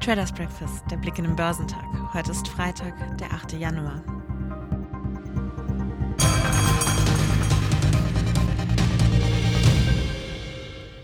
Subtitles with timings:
[0.00, 1.84] Traders Breakfast, der Blick in den Börsentag.
[2.14, 3.52] Heute ist Freitag, der 8.
[3.52, 4.02] Januar.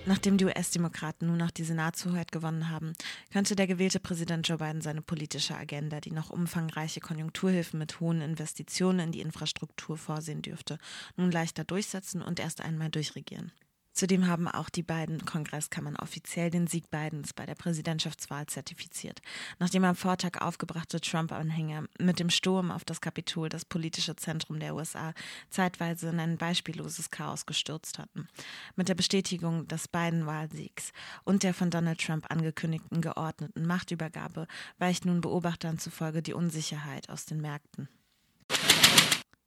[0.07, 2.95] Nachdem die US-Demokraten nun auch die Senatshoheit gewonnen haben,
[3.31, 8.23] könnte der gewählte Präsident Joe Biden seine politische Agenda, die noch umfangreiche Konjunkturhilfen mit hohen
[8.23, 10.79] Investitionen in die Infrastruktur vorsehen dürfte,
[11.17, 13.53] nun leichter durchsetzen und erst einmal durchregieren.
[13.97, 19.23] Zudem haben auch die beiden Kongresskammern offiziell den Sieg Bidens bei der Präsidentschaftswahl zertifiziert,
[19.59, 24.75] nachdem am Vortag aufgebrachte Trump-Anhänger mit dem Sturm auf das Kapitol das politische Zentrum der
[24.75, 25.15] USA
[25.49, 28.29] zeitweise in ein beispielloses Chaos gestürzt hatten.
[28.75, 30.93] Mit der Bestätigung des Biden-Wahlsiegs
[31.25, 37.25] und der von Donald Trump angekündigten geordneten Machtübergabe weicht nun Beobachtern zufolge die Unsicherheit aus
[37.25, 37.89] den Märkten.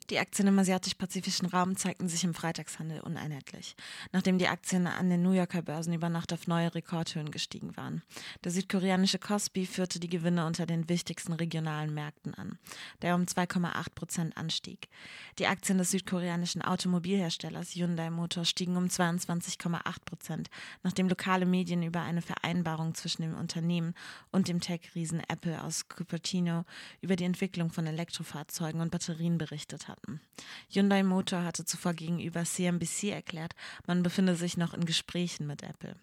[0.09, 3.76] Die Aktien im asiatisch-pazifischen Raum zeigten sich im Freitagshandel uneinheitlich,
[4.12, 8.02] nachdem die Aktien an den New Yorker Börsen über Nacht auf neue Rekordhöhen gestiegen waren.
[8.43, 12.57] Der südkoreanische Kospi führte die Gewinne unter den wichtigsten regionalen Märkten an,
[13.04, 14.90] der um 2,8 Prozent anstieg.
[15.37, 20.49] Die Aktien des südkoreanischen Automobilherstellers Hyundai Motor stiegen um 22,8 Prozent,
[20.82, 23.93] nachdem lokale Medien über eine Vereinbarung zwischen dem Unternehmen
[24.32, 26.65] und dem Tech-Riesen Apple aus Cupertino
[27.02, 30.22] über die Entwicklung von Elektrofahrzeugen und Batterien berichtet hatten hatten.
[30.70, 33.54] Hyundai Motor hatte zuvor gegenüber CNBC erklärt,
[33.88, 35.96] man befinde sich noch in Gesprächen mit Apple.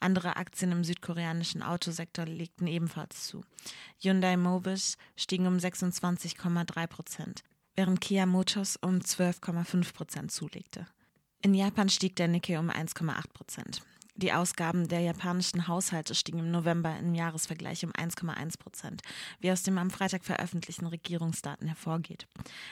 [0.00, 3.44] Andere Aktien im südkoreanischen Autosektor legten ebenfalls zu.
[4.00, 7.42] Hyundai Mobis stiegen um 26,3 Prozent,
[7.74, 10.86] während Kia Motors um 12,5 Prozent zulegte.
[11.40, 13.82] In Japan stieg der Nikkei um 1,8 Prozent.
[14.20, 19.02] Die Ausgaben der japanischen Haushalte stiegen im November im Jahresvergleich um 1,1 Prozent,
[19.38, 22.26] wie aus dem am Freitag veröffentlichten Regierungsdaten hervorgeht.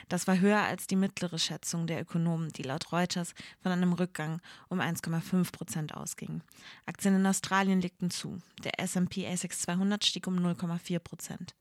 [0.09, 4.41] Das war höher als die mittlere Schätzung der Ökonomen, die laut Reuters von einem Rückgang
[4.69, 6.43] um 1,5 Prozent ausging.
[6.85, 8.41] Aktien in Australien legten zu.
[8.65, 11.55] Der S&P ASX 200 stieg um 0,4 Prozent.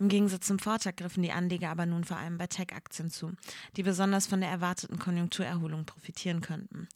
[0.00, 3.32] Im Gegensatz zum Vortag griffen die Anleger aber nun vor allem bei Tech-Aktien zu,
[3.76, 6.88] die besonders von der erwarteten Konjunkturerholung profitieren könnten.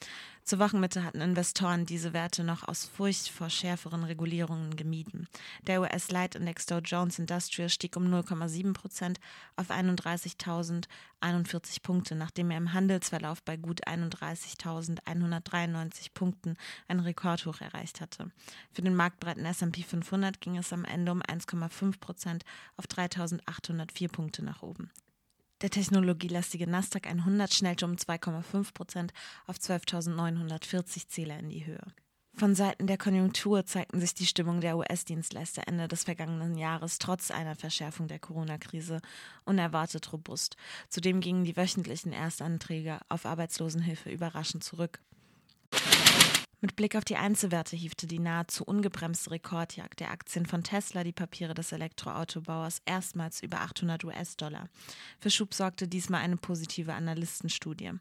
[0.48, 5.28] Zur Wochenmitte hatten Investoren diese Werte noch aus Furcht vor schärferen Regulierungen gemieden.
[5.66, 9.20] Der US-Leitindex Dow Jones Industrial stieg um 0,7 Prozent
[9.56, 16.56] auf 31.041 Punkte, nachdem er im Handelsverlauf bei gut 31.193 Punkten
[16.88, 18.30] ein Rekordhoch erreicht hatte.
[18.72, 22.46] Für den marktbreiten S&P 500 ging es am Ende um 1,5 Prozent
[22.78, 24.90] auf 3.804 Punkte nach oben.
[25.60, 29.12] Der technologielastige Nasdaq 100 schnellte um 2,5 Prozent
[29.46, 31.82] auf 12.940 Zähler in die Höhe.
[32.36, 37.32] Von Seiten der Konjunktur zeigten sich die Stimmung der US-Dienstleister Ende des vergangenen Jahres trotz
[37.32, 39.00] einer Verschärfung der Corona-Krise
[39.44, 40.56] unerwartet robust.
[40.88, 45.00] Zudem gingen die wöchentlichen Erstanträge auf Arbeitslosenhilfe überraschend zurück.
[46.60, 51.12] Mit Blick auf die Einzelwerte hiefte die nahezu ungebremste Rekordjagd der Aktien von Tesla die
[51.12, 54.68] Papiere des Elektroautobauers erstmals über 800 US-Dollar.
[55.20, 57.92] Für Schub sorgte diesmal eine positive Analystenstudie.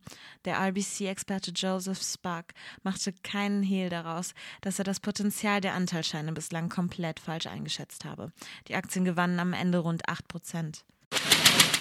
[0.45, 6.69] Der RBC-Experte Joseph Spark machte keinen Hehl daraus, dass er das Potenzial der Anteilscheine bislang
[6.69, 8.31] komplett falsch eingeschätzt habe.
[8.69, 10.83] Die Aktien gewannen am Ende rund 8 Prozent.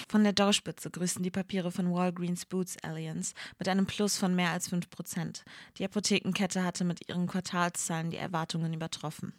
[0.09, 4.51] Von der Dow-Spitze grüßten die Papiere von Walgreens Boots Alliance mit einem Plus von mehr
[4.51, 5.43] als 5%.
[5.77, 9.33] Die Apothekenkette hatte mit ihren Quartalszahlen die Erwartungen übertroffen.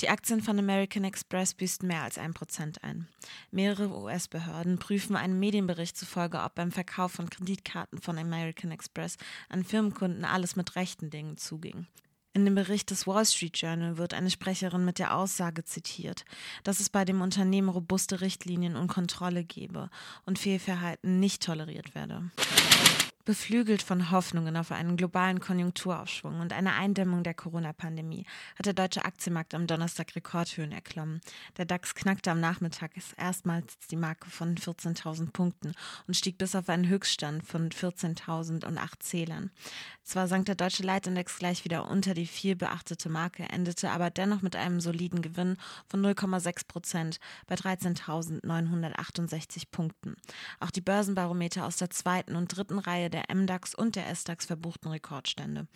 [0.00, 3.06] Die Aktien von American Express büßten mehr als 1% ein.
[3.52, 9.16] Mehrere US-Behörden prüfen einem Medienbericht zufolge, ob beim Verkauf von Kreditkarten von American Express
[9.48, 11.86] an Firmenkunden alles mit rechten Dingen zuging.
[12.34, 16.24] In dem Bericht des Wall Street Journal wird eine Sprecherin mit der Aussage zitiert,
[16.64, 19.90] dass es bei dem Unternehmen robuste Richtlinien und Kontrolle gebe
[20.24, 22.30] und Fehlverhalten nicht toleriert werde.
[23.24, 28.26] Beflügelt von Hoffnungen auf einen globalen Konjunkturaufschwung und eine Eindämmung der Corona-Pandemie
[28.58, 31.20] hat der deutsche Aktienmarkt am Donnerstag Rekordhöhen erklommen.
[31.56, 35.72] Der DAX knackte am Nachmittag erstmals die Marke von 14.000 Punkten
[36.08, 39.52] und stieg bis auf einen Höchststand von 14.008 Zählern.
[40.02, 44.42] Zwar sank der deutsche Leitindex gleich wieder unter die viel beachtete Marke, endete aber dennoch
[44.42, 50.16] mit einem soliden Gewinn von 0,6 Prozent bei 13.968 Punkten.
[50.58, 54.90] Auch die Börsenbarometer aus der zweiten und dritten Reihe der MDAX und der SDAX verbuchten
[54.90, 55.68] Rekordstände.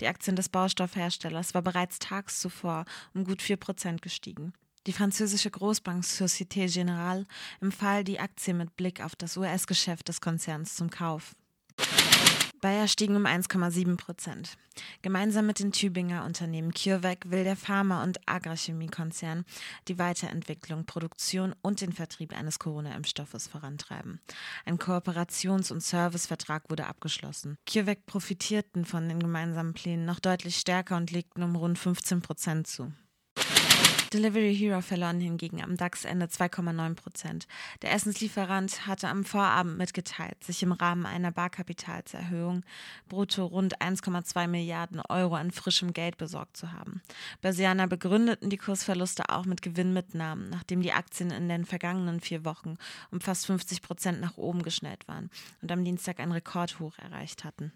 [0.01, 2.83] Die Aktien des Baustoffherstellers war bereits tags zuvor
[3.13, 4.51] um gut 4 Prozent gestiegen.
[4.87, 7.25] Die französische Großbank Société Générale
[7.61, 11.33] empfahl die Aktie mit Blick auf das US-Geschäft des Konzerns zum Kauf.
[12.61, 14.57] Bayer stiegen um 1,7 Prozent.
[15.01, 19.45] Gemeinsam mit den Tübinger Unternehmen CureVac will der Pharma- und Agrarchemiekonzern
[19.87, 24.19] die Weiterentwicklung, Produktion und den Vertrieb eines Corona-Impfstoffes vorantreiben.
[24.65, 27.57] Ein Kooperations- und Servicevertrag wurde abgeschlossen.
[27.65, 32.67] CureVac profitierten von den gemeinsamen Plänen noch deutlich stärker und legten um rund 15 Prozent
[32.67, 32.91] zu.
[34.13, 37.47] Delivery Hero verloren hingegen am DAX-Ende 2,9 Prozent.
[37.83, 42.63] Der Essenslieferant hatte am Vorabend mitgeteilt, sich im Rahmen einer Barkapitalserhöhung
[43.07, 47.01] brutto rund 1,2 Milliarden Euro an frischem Geld besorgt zu haben.
[47.41, 52.77] Börsianer begründeten die Kursverluste auch mit Gewinnmitnahmen, nachdem die Aktien in den vergangenen vier Wochen
[53.11, 55.29] um fast 50 Prozent nach oben geschnellt waren
[55.61, 57.71] und am Dienstag ein Rekordhoch erreicht hatten.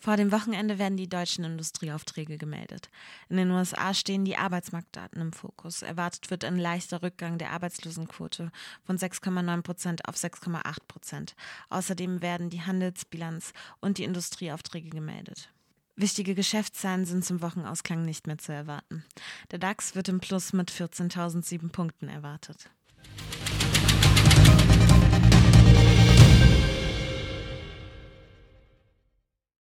[0.00, 2.88] Vor dem Wochenende werden die deutschen Industrieaufträge gemeldet.
[3.28, 5.82] In den USA stehen die Arbeitsmarktdaten im Fokus.
[5.82, 8.52] Erwartet wird ein leichter Rückgang der Arbeitslosenquote
[8.84, 11.34] von 6,9 Prozent auf 6,8 Prozent.
[11.68, 15.50] Außerdem werden die Handelsbilanz und die Industrieaufträge gemeldet.
[15.96, 19.04] Wichtige Geschäftszahlen sind zum Wochenausklang nicht mehr zu erwarten.
[19.50, 22.70] Der DAX wird im Plus mit 14.007 Punkten erwartet.